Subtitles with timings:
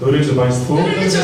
[0.00, 0.76] Dobry wieczór Państwu.
[0.76, 1.20] Dobry wieczór.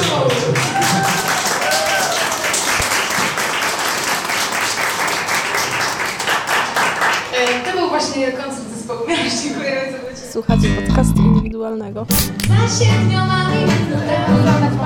[7.35, 9.37] E, To był właśnie koncert zespołu Miłość.
[9.43, 10.33] Dziękujemy za udział.
[10.33, 12.07] Słuchacie podcastu indywidualnego.
[12.49, 14.77] Za siedmioma minutami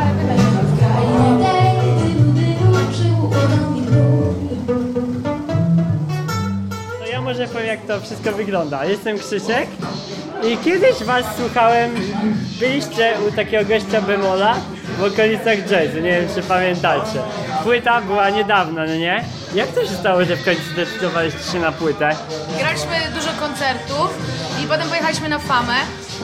[0.62, 3.87] W krainie tej dylu dylu Przyłodą mi
[6.98, 8.84] To ja może powiem jak to wszystko wygląda.
[8.84, 9.66] Jestem Krzysiek
[10.49, 11.95] i kiedyś was słuchałem,
[12.61, 14.54] byliście u takiego gościa Bemola
[14.99, 17.23] w okolicach jazzu, nie wiem czy pamiętacie.
[17.63, 19.25] Płyta była niedawno, no nie?
[19.54, 22.17] Jak to się stało, że w końcu zdecydowaliście się na płytę?
[22.59, 24.18] Graliśmy dużo koncertów
[24.64, 25.75] i potem pojechaliśmy na Famę.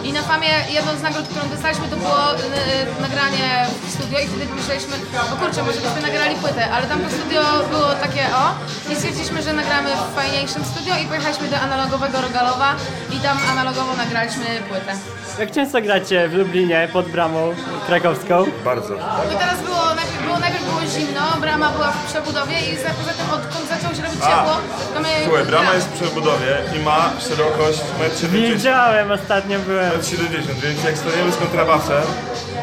[0.04, 4.18] I na Famie jedną z nagród, którą dostaliśmy, to było y, y, nagranie w studio
[4.18, 4.94] i wtedy pomyśleliśmy,
[5.32, 8.44] o kurczę, może byśmy nagrali płytę, ale tam to studio było takie o
[8.92, 12.74] i stwierdziliśmy, że nagramy w fajniejszym studio i pojechaliśmy do analogowego Rogalowa
[13.12, 14.92] i tam analogowo nagraliśmy płytę.
[15.38, 17.54] Jak często gracie w Lublinie pod bramą
[17.86, 18.44] krakowską?
[18.64, 18.94] Bardzo.
[19.34, 23.12] I teraz było, najpierw było, najpierw było zimno, brama była w przebudowie i za- poza
[23.12, 24.56] tym odkąd zaczęło się robić A, ciepło,
[24.94, 25.08] to my...
[25.24, 28.30] Słuchaj, brama jest w przebudowie i ma szerokość 1,70 m.
[28.32, 29.81] Widziałem, ostatnio byłem.
[29.90, 32.02] 1,70 więc jak staniemy z kontrabasem,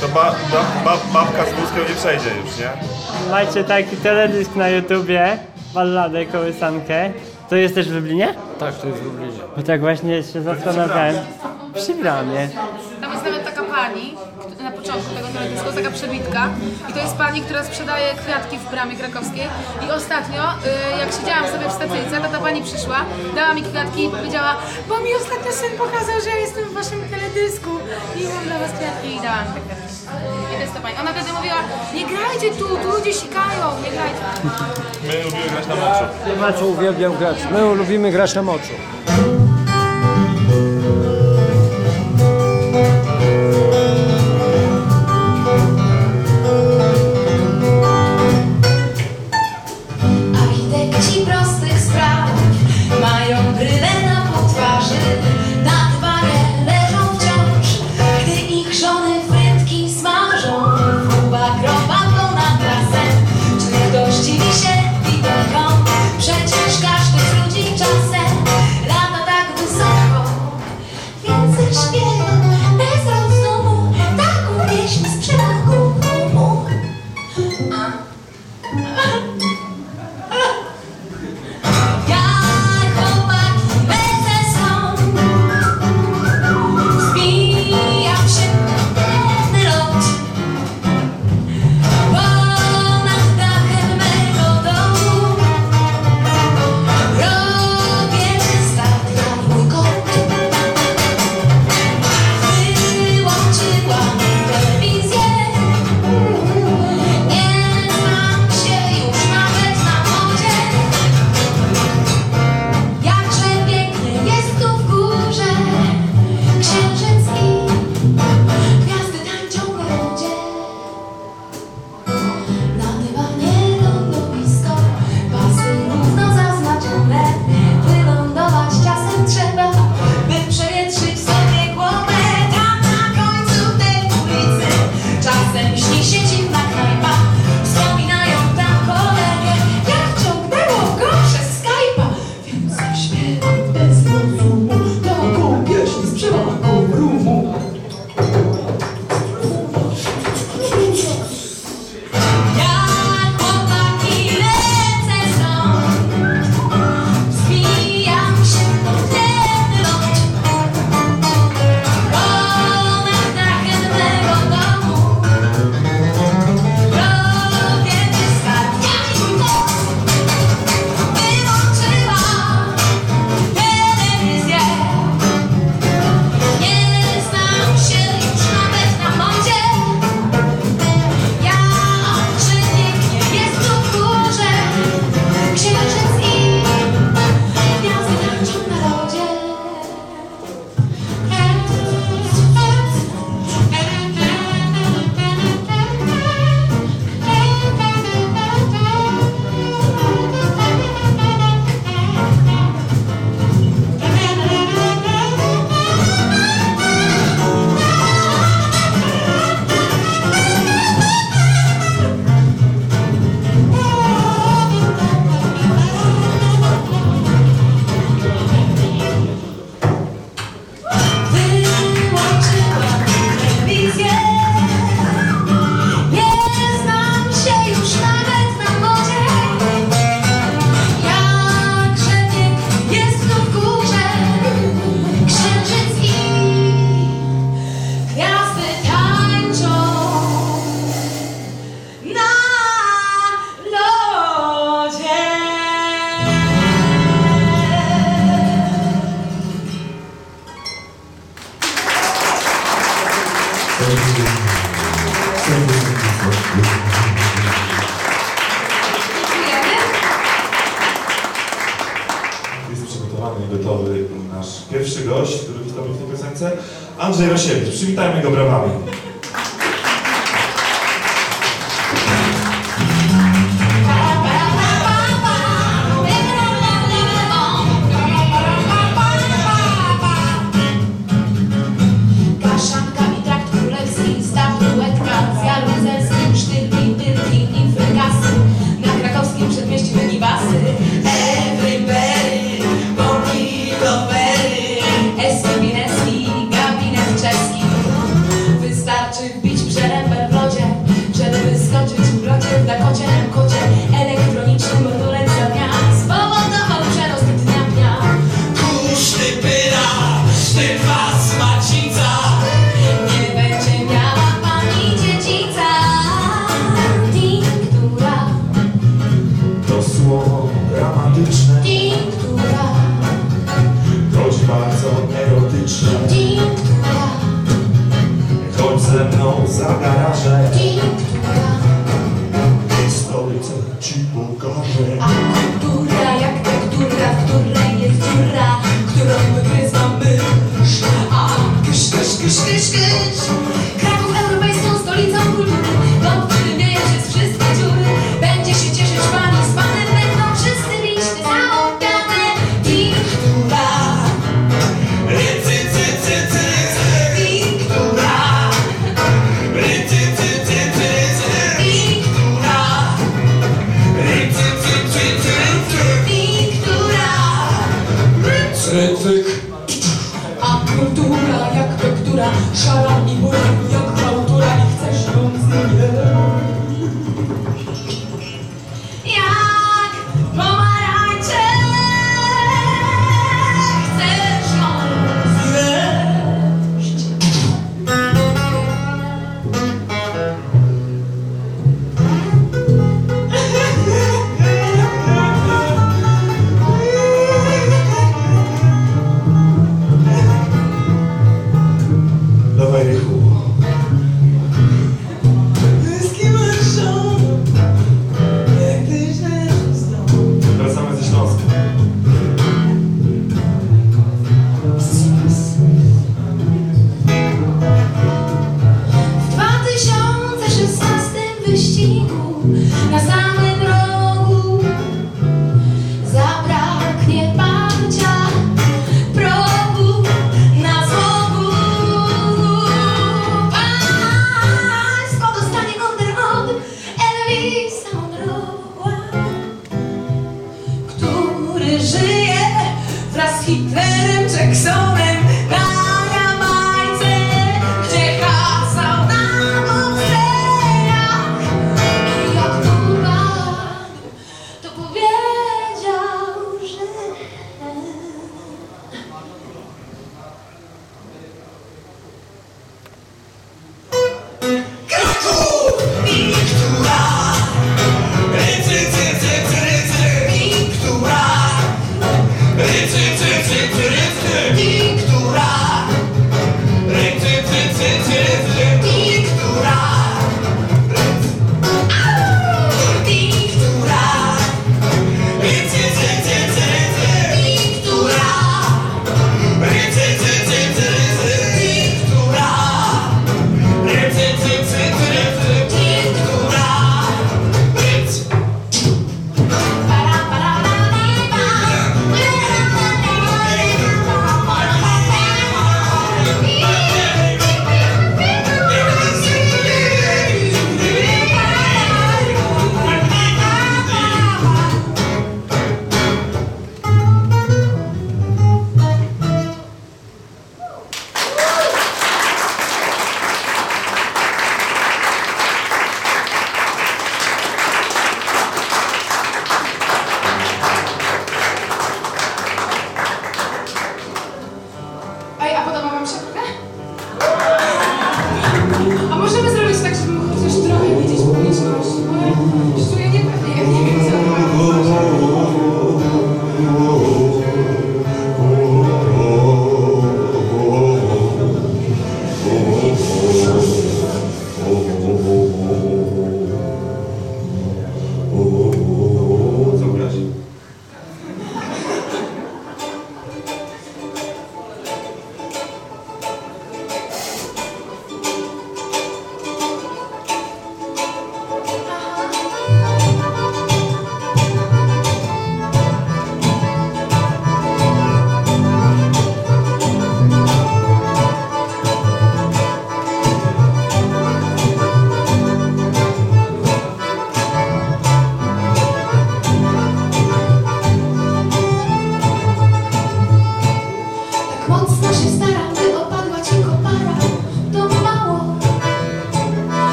[0.00, 2.70] to ba, ba, ba, babka z wózkiem nie przejdzie już, nie?
[3.30, 5.38] Macie taki teledysk na YouTubie,
[5.74, 7.10] balladę, kołysankę.
[7.50, 8.34] To jest też w Lublinie?
[8.58, 9.38] Tak, to jest w Lublinie.
[9.56, 11.16] Bo tak właśnie się zastanawiałem.
[11.74, 12.48] Przy bramie.
[13.24, 14.14] Jest nawet taka pani,
[14.62, 16.42] na początku tego teledysku, taka przebitka
[16.88, 19.46] i to jest pani, która sprzedaje kwiatki w bramie krakowskiej
[19.86, 22.98] i ostatnio, y, jak siedziałam sobie w stacyjce, to ta pani przyszła,
[23.34, 24.56] dała mi kwiatki i powiedziała,
[24.88, 27.70] bo mi ostatnio syn pokazał, że ja jestem w waszym teledysku
[28.20, 29.94] i mam dla was kwiatki i dałam te kwiatki.
[30.52, 30.94] I to jest ta pani.
[31.00, 31.60] Ona wtedy mówiła,
[31.94, 34.24] nie grajcie tu, tu ludzie sikają, nie grajcie.
[35.06, 36.04] My lubimy grać na moczu.
[36.40, 37.36] Na co uwielbiam grać?
[37.52, 38.74] My lubimy grać na moczu.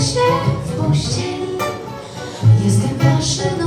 [0.00, 0.20] się
[0.66, 1.58] w pościeli.
[2.64, 3.59] Jestem waszym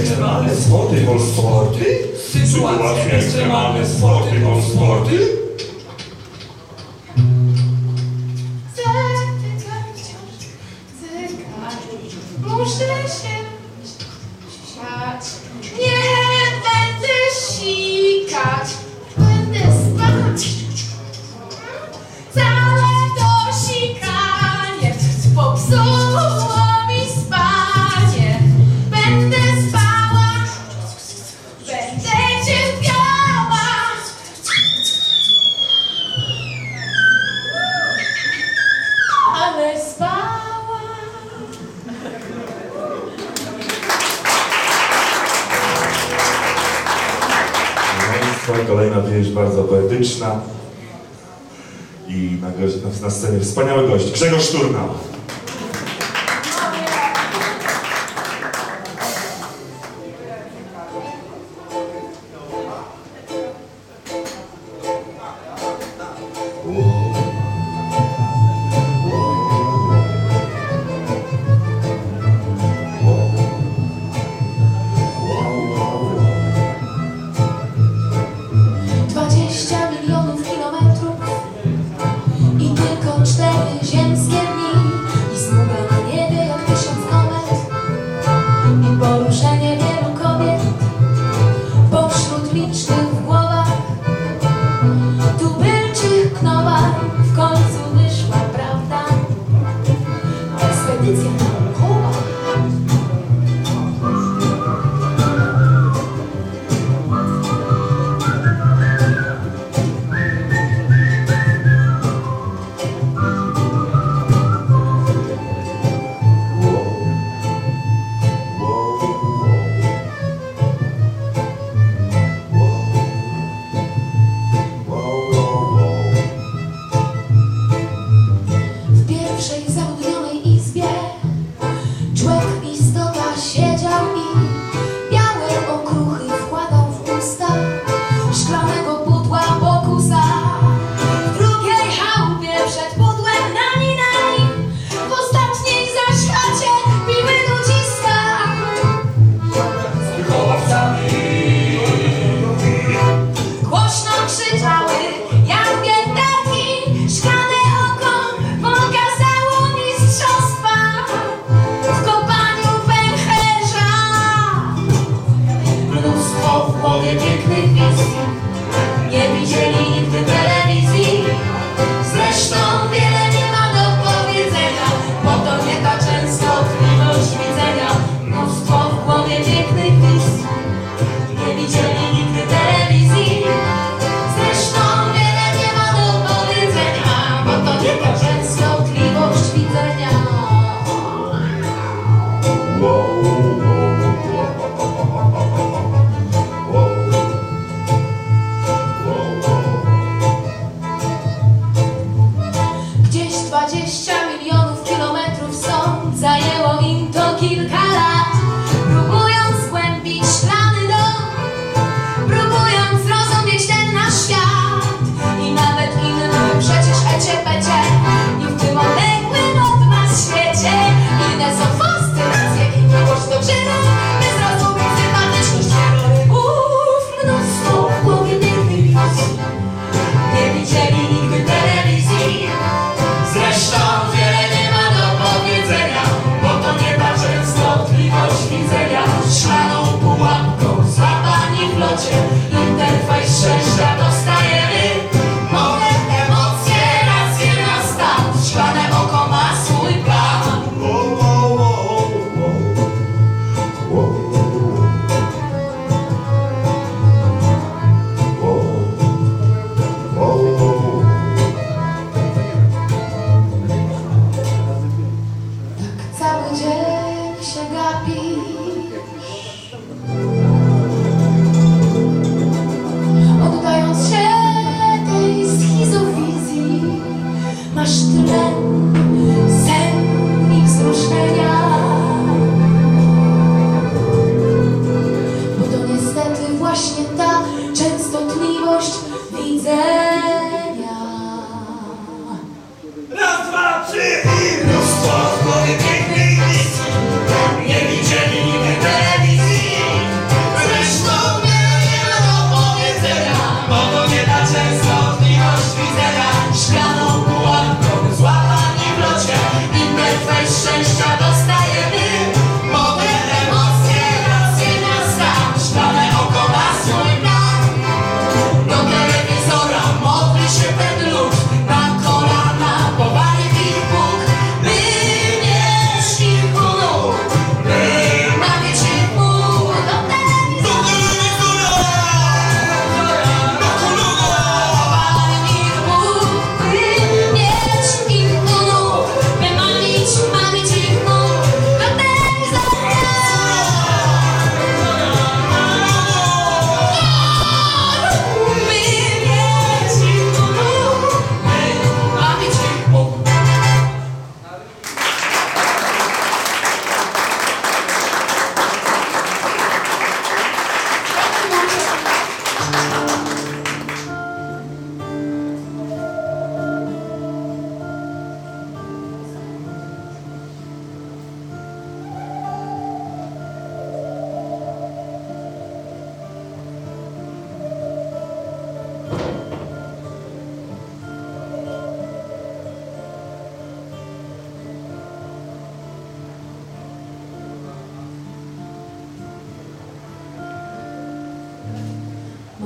[0.00, 1.84] ekstremalne sporty, wolsporty?
[2.32, 5.39] Sytuacja ekstremalne sporty, wolsporty?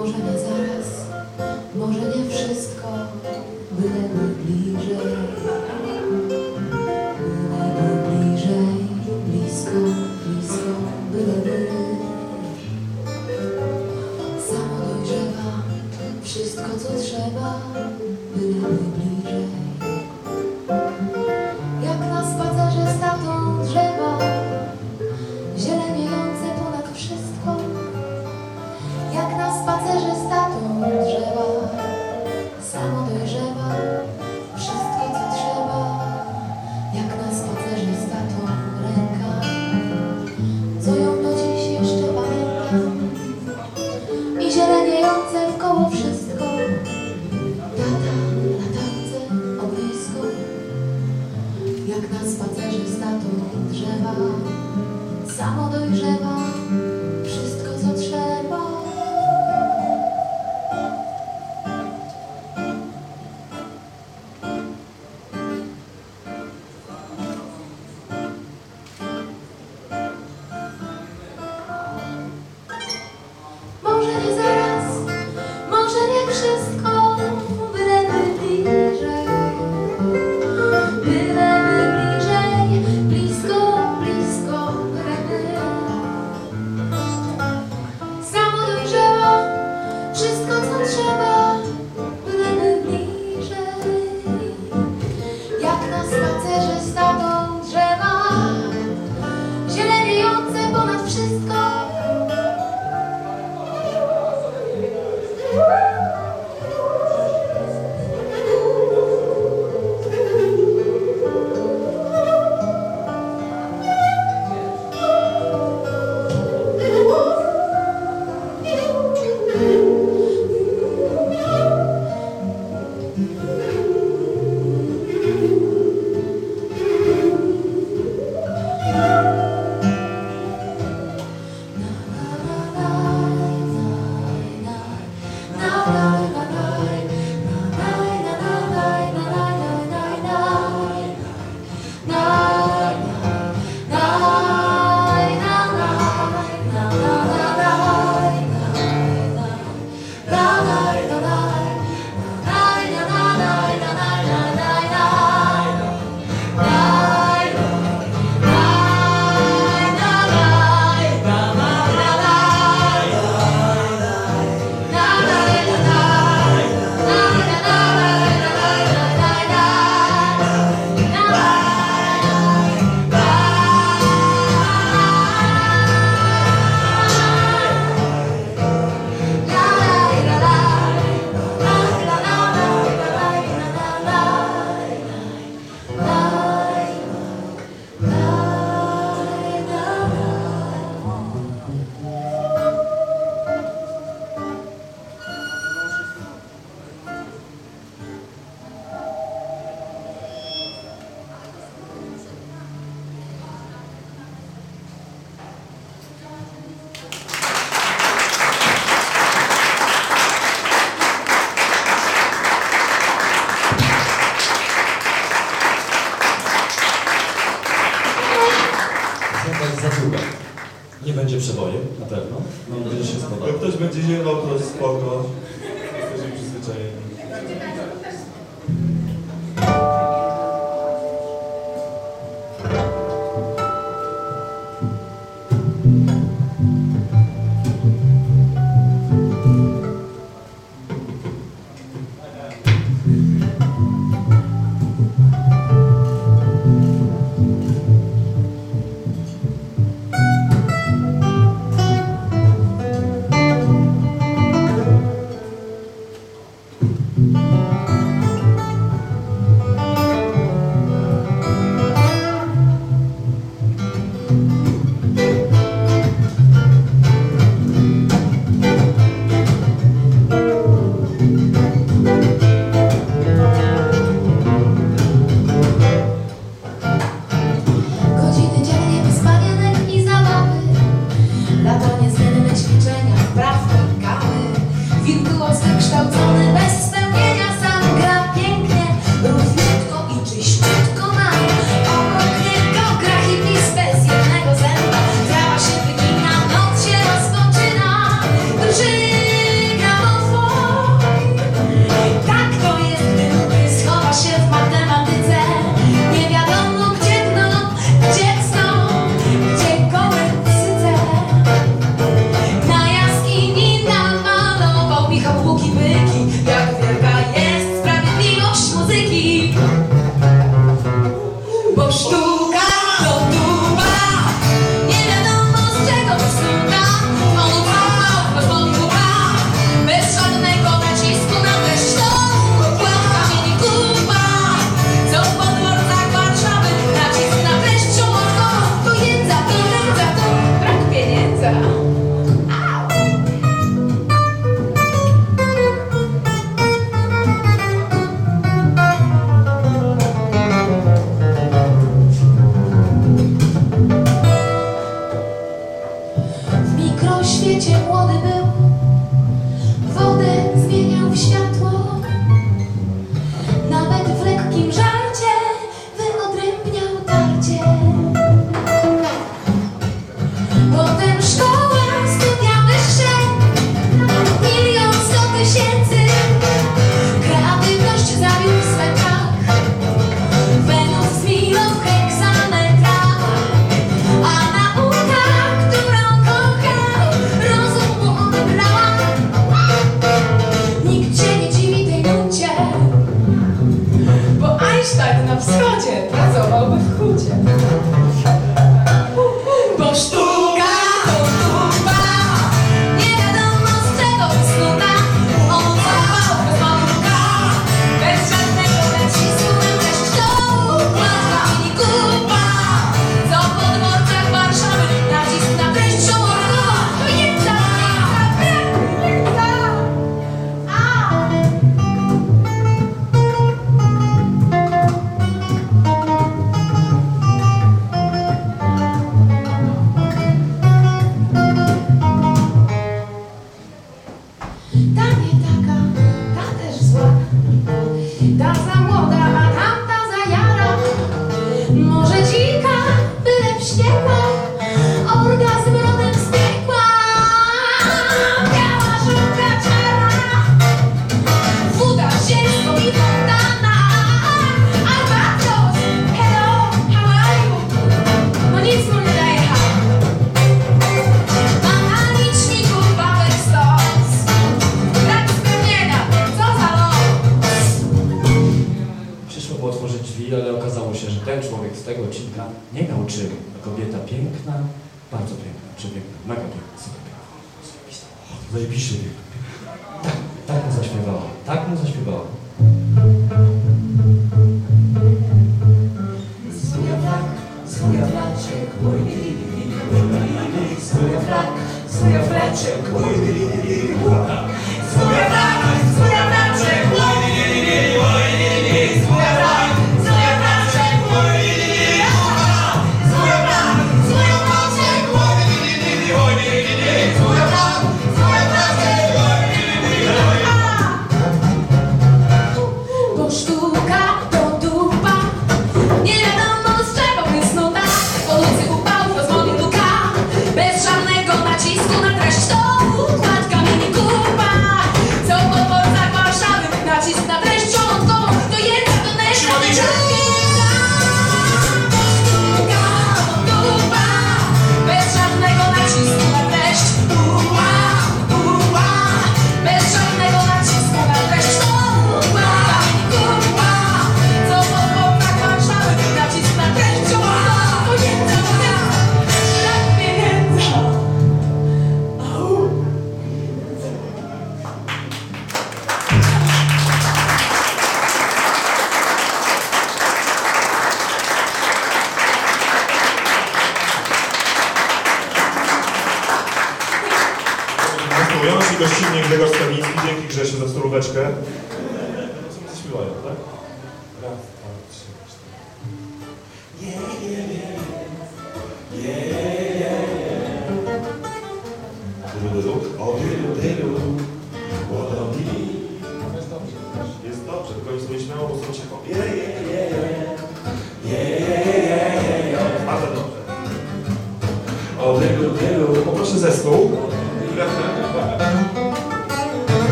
[0.00, 1.06] Może nie zaraz,
[1.74, 2.88] może nie wszystko,
[3.72, 4.59] byleby bliżej, byleby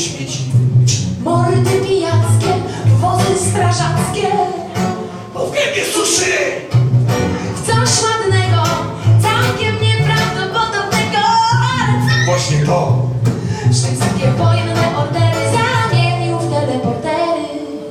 [0.00, 0.38] Śmieci
[1.24, 2.52] Mordy pijackie,
[3.00, 4.28] wozy strażackie.
[5.34, 6.32] Bo w gębie suszy!
[7.66, 8.62] Coś ładnego,
[9.22, 11.22] całkiem nieprawdopodobnego.
[12.26, 13.08] Właśnie to.
[13.66, 17.42] Szwedzkie wojenne ordery zamienił w teleportery.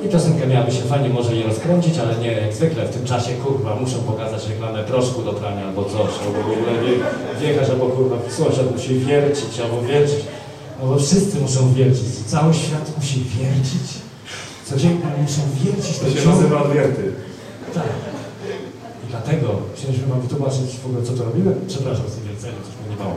[0.06, 2.86] I piosenka miałaby się fajnie może nie rozkręcić, ale nie jak zwykle.
[2.86, 6.72] W tym czasie kurwa muszą pokazać reklamę proszku do prania albo coś, albo w ogóle
[6.82, 6.94] wie,
[7.40, 10.20] wjechać, albo kurwa sąsiad musi wiercić, albo wiercić.
[10.82, 13.86] No bo wszyscy muszą wiercić, cały świat musi wiercić.
[14.64, 17.12] Codziennie muszą wiercić To się nazywa odwierty.
[17.74, 17.82] Tak.
[19.04, 21.54] I dlatego chcieliśmy wam wytłumaczyć w ogóle co to robimy.
[21.68, 23.16] Przepraszam z tym wierceniem, coś mnie nie mało.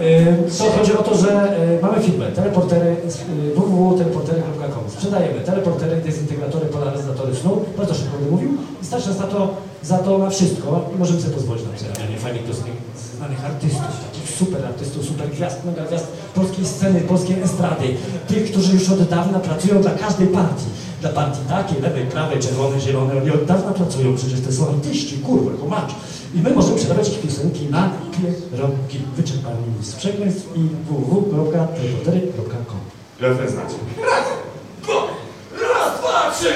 [0.00, 2.96] Yy, To chodzi o to, że yy, mamy firmę teleportery
[3.44, 4.84] yy, www.teleportery.com.
[4.88, 7.64] Sprzedajemy teleportery, dezintegratory, polaryzatory snu.
[7.76, 8.50] Bardzo szybko mówił.
[8.82, 12.16] I stać nas za to, za to na wszystko i możemy sobie pozwolić na przerabianie
[12.18, 12.72] fajnych, piosenek
[13.18, 17.96] znanych artystów, takich super artystów, super gwiazd, mega gwiazd polskiej sceny, polskiej estrady.
[18.28, 20.64] Tych, którzy już od dawna pracują dla każdej partii.
[21.00, 23.18] Dla partii takiej, lewej, prawej, czerwonej, zielonej.
[23.18, 25.90] Oni od dawna pracują, przecież to są artyści, kurwa, komacz.
[26.34, 28.98] I my możemy przerabiać ich piosenki na pierogi.
[29.16, 32.80] Wyczerpany list przekleństw i www.teleportery.com.
[33.20, 33.74] Refren znacie.
[35.52, 36.48] Raz, dwa, trzy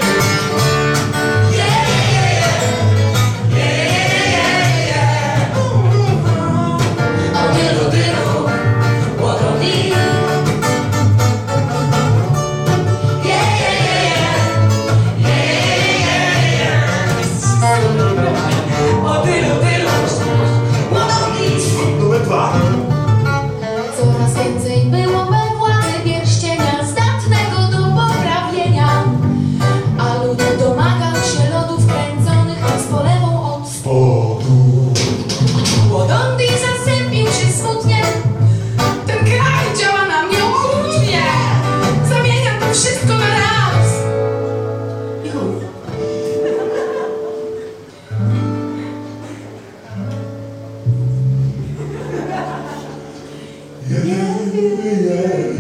[54.53, 55.53] Hallelujah.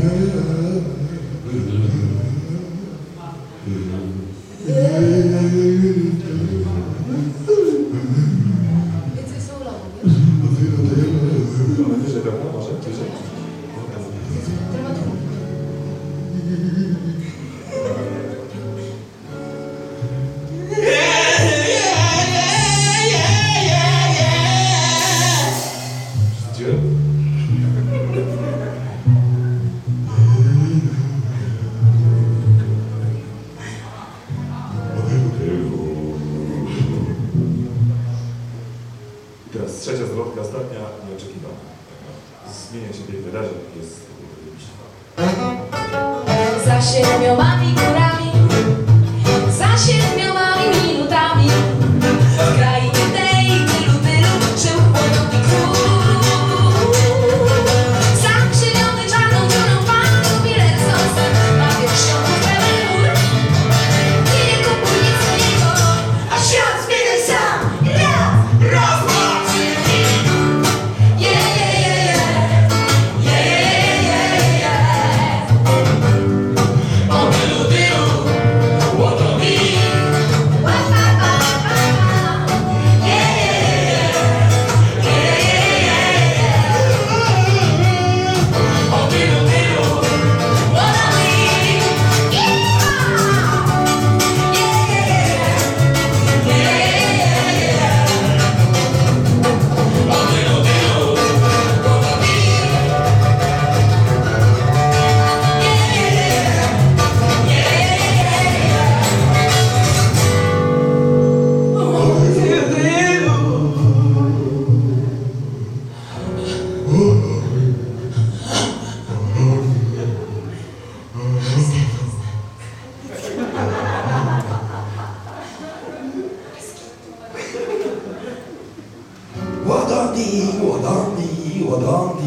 [130.14, 132.22] 我当滴我当滴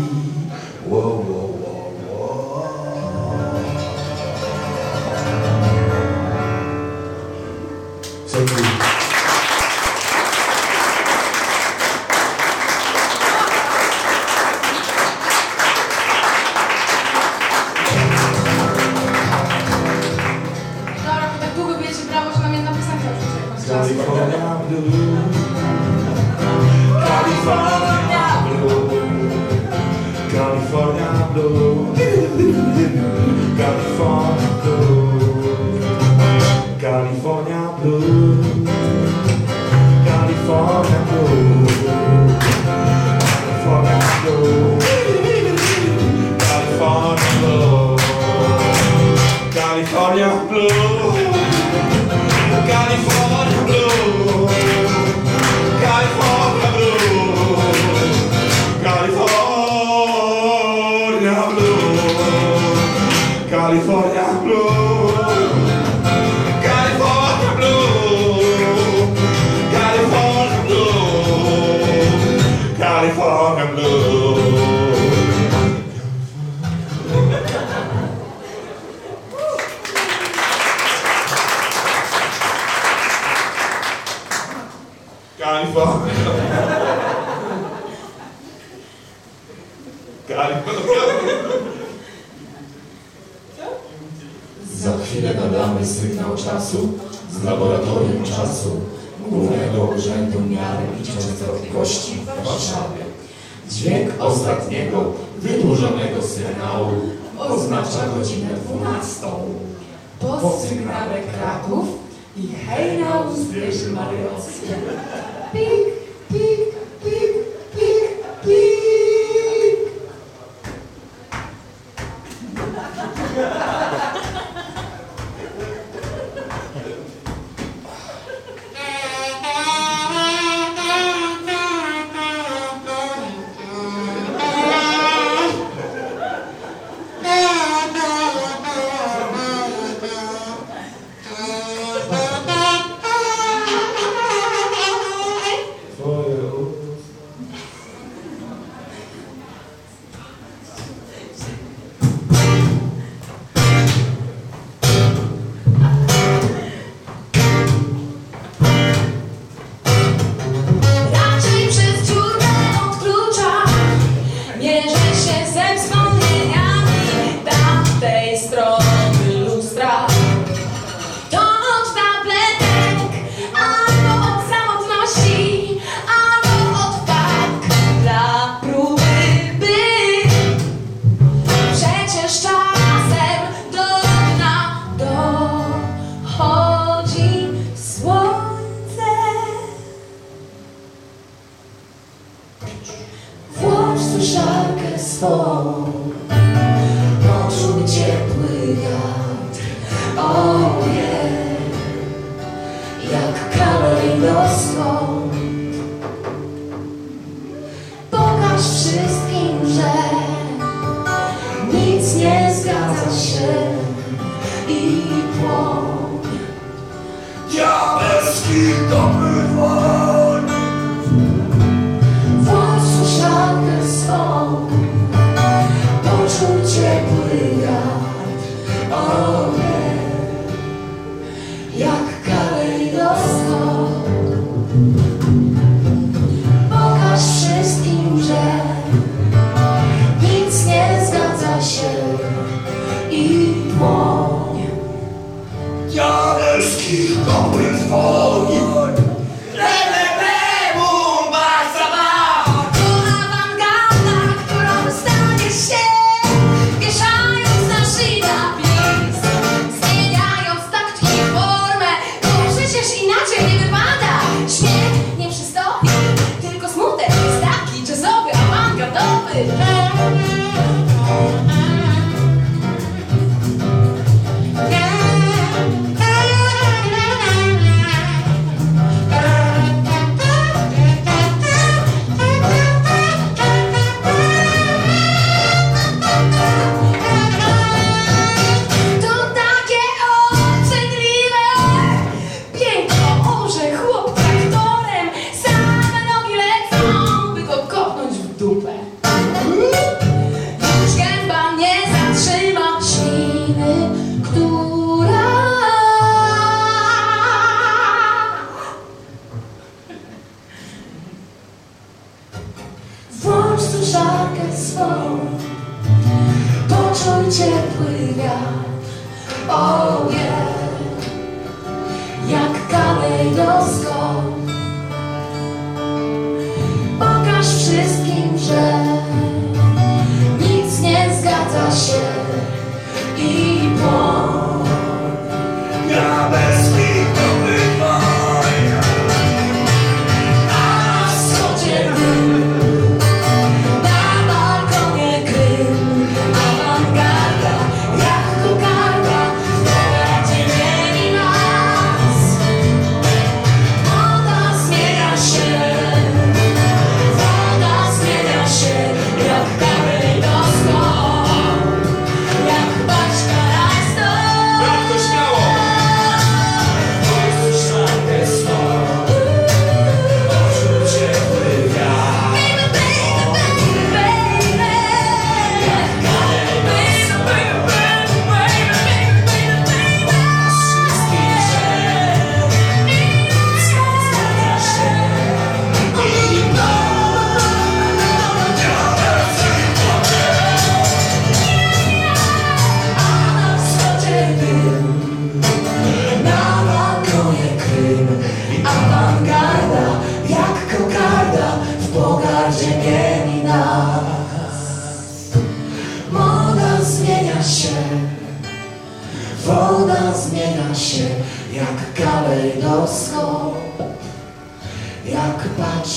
[0.89, 1.44] 我我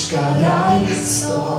[0.09, 1.58] Человеческая история.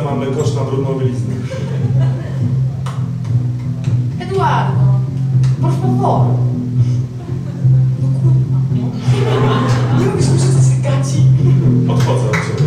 [0.00, 1.34] rodzice mamy kosz na brudną bieliznę.
[4.20, 4.80] Eduardo,
[5.60, 6.26] por favor.
[8.00, 10.00] No kurwa, no.
[10.00, 11.22] Nie robisz mi się gaci.
[11.88, 12.59] Odchodzę od ciebie.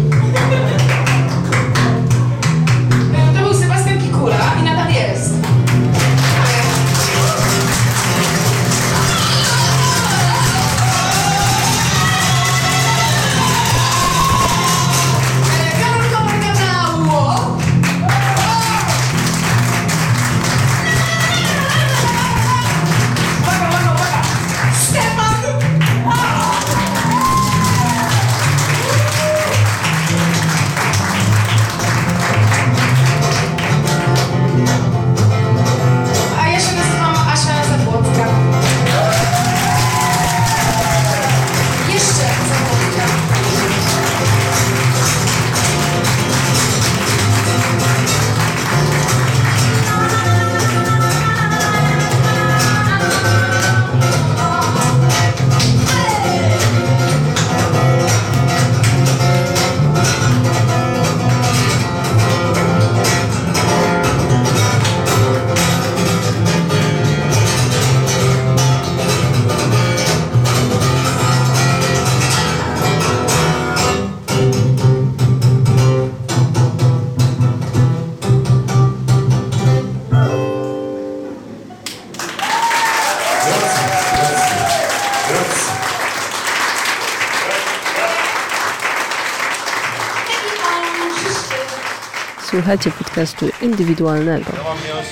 [92.64, 94.52] Słuchajcie podcastu indywidualnego.
[94.58, 95.06] Ja mam je lat.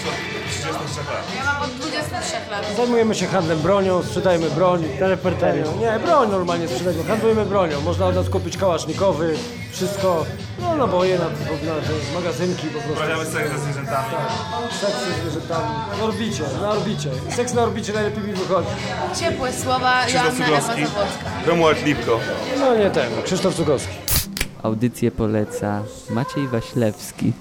[1.36, 2.66] Ja mam od 23 lat.
[2.78, 4.84] Zajmujemy się handlem bronią, sprzedajemy broń.
[5.00, 5.78] Teleperterią.
[5.80, 7.04] Nie, broń normalnie sprzedajemy.
[7.04, 7.82] Handlujemy bronią.
[7.82, 9.36] Można od nas kupić kałasznikowy,
[9.72, 10.26] wszystko.
[10.60, 11.32] No naboje na, na,
[11.76, 12.94] na magazynki po prostu.
[12.94, 14.08] Uprawiamy seks ze zwierzętami.
[14.12, 15.68] Tak, seks ze zwierzętami.
[15.98, 17.10] Na orbicie, na orbicie.
[17.36, 18.70] Seks na orbicie najlepiej mi wychodzi.
[19.20, 21.30] Ciepłe słowa Joanna Ewa Zawodska.
[21.46, 22.20] Romuald Lipko.
[22.60, 24.11] No nie ten, Krzysztof Cugowski.
[24.64, 27.34] Audycję poleca Maciej Waślewski.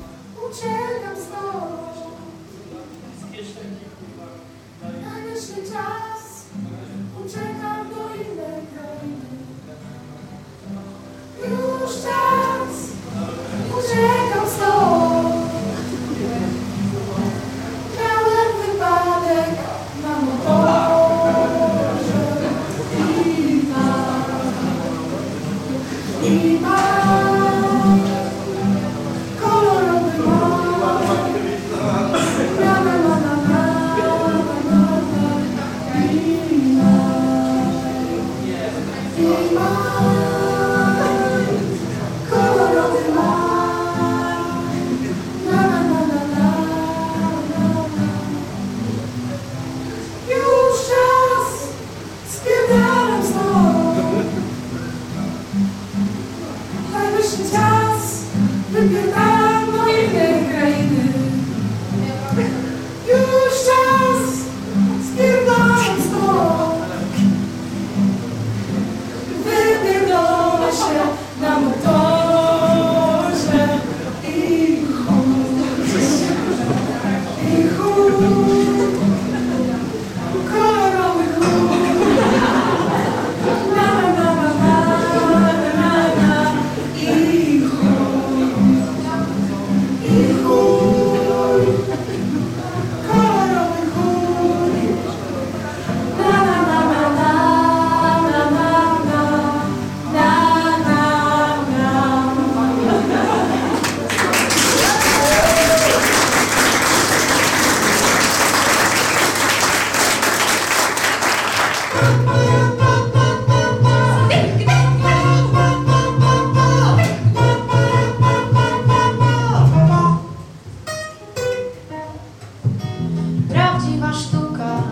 [124.01, 124.83] szczęśliwa sztuka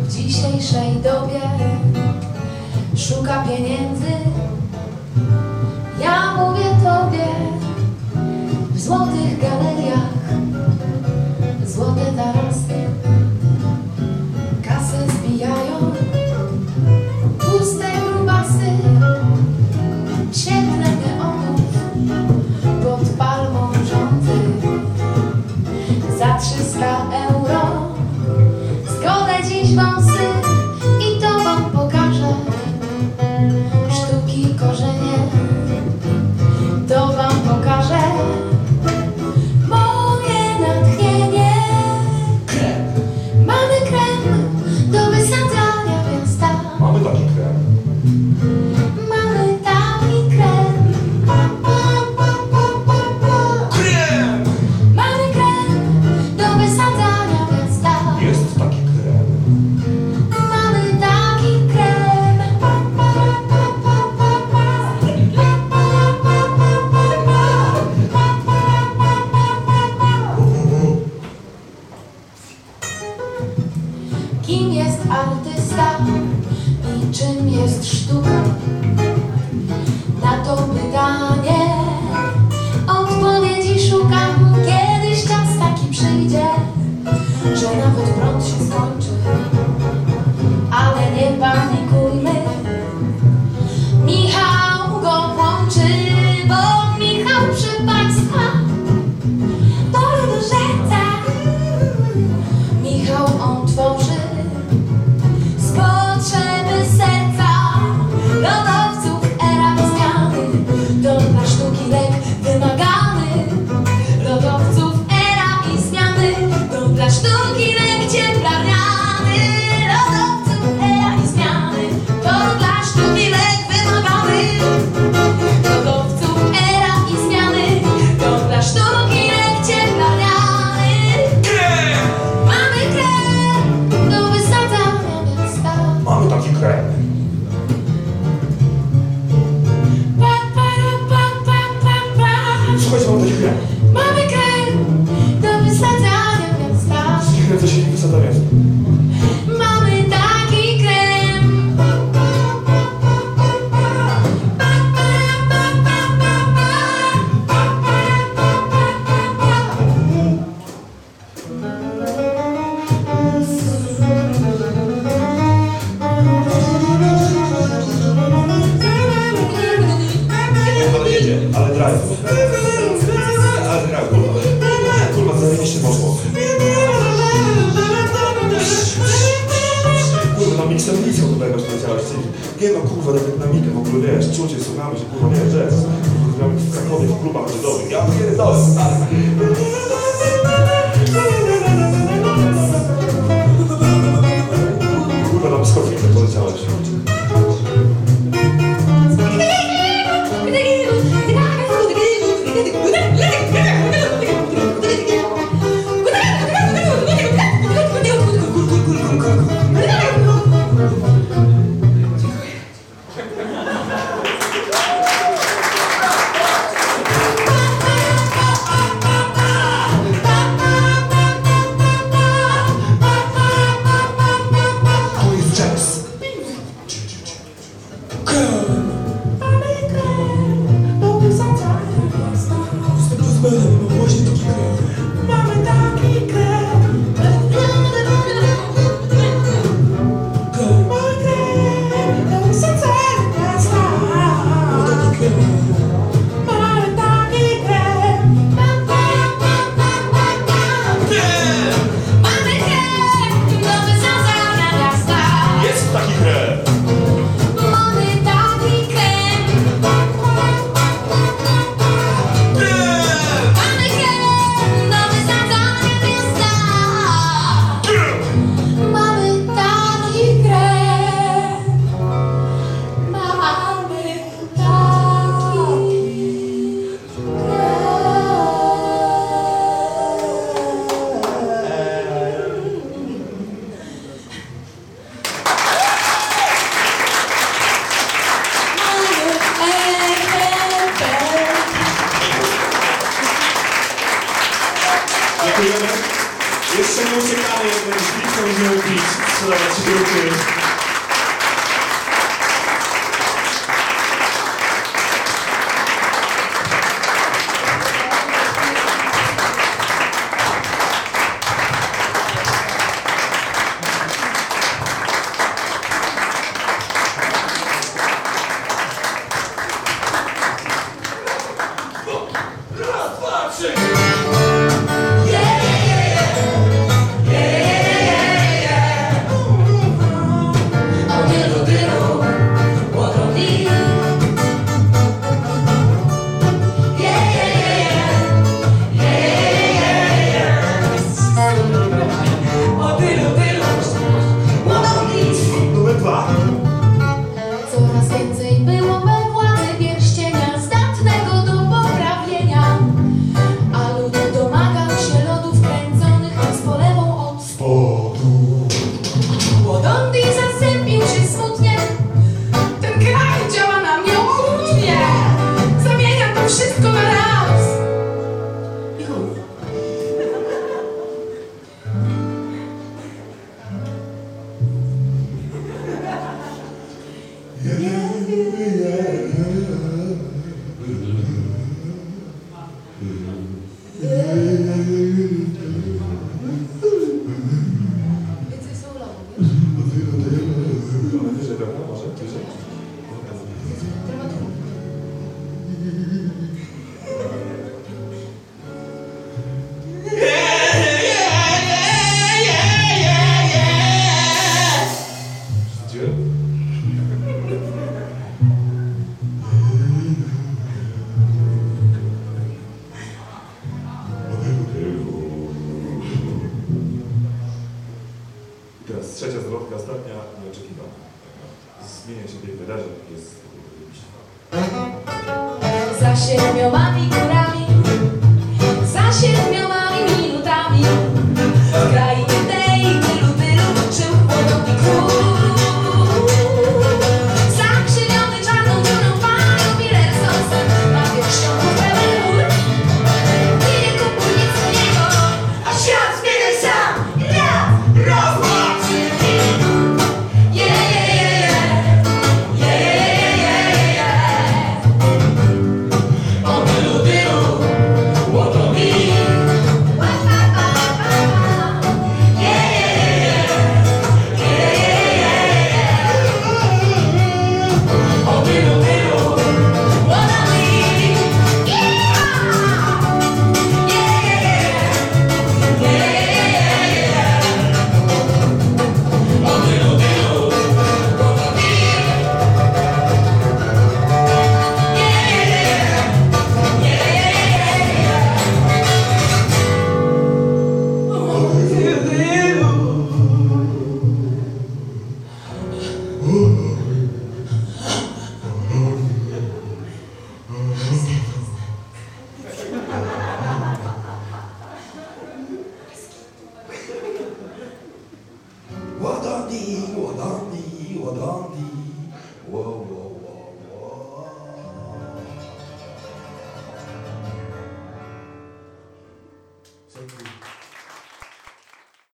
[0.00, 1.40] w dzisiejszej dobie
[2.96, 4.12] szuka pieniędzy.
[6.02, 7.26] Ja mówię tobie
[8.70, 10.10] w złotych galeriach,
[11.66, 12.89] złote tarasy.